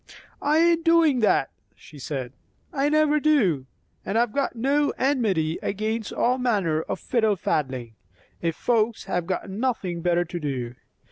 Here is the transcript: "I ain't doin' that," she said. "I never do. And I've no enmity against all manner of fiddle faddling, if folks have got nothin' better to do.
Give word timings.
"I 0.41 0.57
ain't 0.57 0.83
doin' 0.83 1.19
that," 1.19 1.51
she 1.75 1.99
said. 1.99 2.33
"I 2.73 2.89
never 2.89 3.19
do. 3.19 3.67
And 4.03 4.17
I've 4.17 4.35
no 4.55 4.89
enmity 4.97 5.59
against 5.61 6.11
all 6.11 6.39
manner 6.39 6.81
of 6.81 6.99
fiddle 6.99 7.35
faddling, 7.35 7.93
if 8.41 8.55
folks 8.55 9.03
have 9.03 9.27
got 9.27 9.47
nothin' 9.47 10.01
better 10.01 10.25
to 10.25 10.39
do. 10.39 10.73